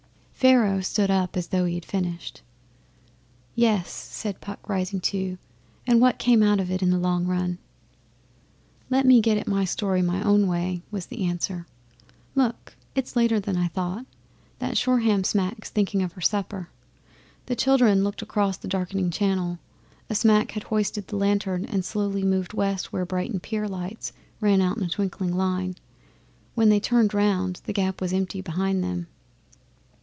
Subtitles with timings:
[0.41, 2.41] Pharaoh stood up as though he had finished.
[3.53, 5.37] 'Yes,' said Puck, rising too.
[5.85, 7.59] 'And what came out of it in the long run?'
[8.89, 11.67] 'Let me get at my story my own way,' was the answer.
[12.33, 12.75] 'Look!
[12.95, 14.07] it's later than I thought.
[14.57, 16.69] That Shoreham smack's thinking of her supper.'
[17.45, 19.59] The children looked across the darkening Channel.
[20.09, 24.59] A smack had hoisted a lantern and slowly moved west where Brighton pier lights ran
[24.59, 25.75] out in a twinkling line.
[26.55, 29.05] When they turned round The Gap was empty behind them.